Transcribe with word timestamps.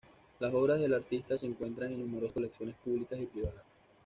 Las 0.39 0.51
obras 0.55 0.79
del 0.79 0.95
artista 0.95 1.37
se 1.37 1.45
encuentran 1.45 1.93
en 1.93 1.99
numerosas 2.01 2.31
colecciones 2.33 2.73
públicas 2.83 3.19
y 3.19 3.27
privadas. 3.27 3.63